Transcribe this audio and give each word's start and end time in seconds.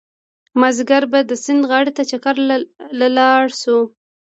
مازيګر 0.59 1.03
به 1.11 1.19
د 1.25 1.31
سيند 1.43 1.63
غاړې 1.69 1.91
ته 1.97 2.03
چکر 2.11 2.35
له 2.99 3.07
لاړ 3.17 3.43
شو 3.61 3.79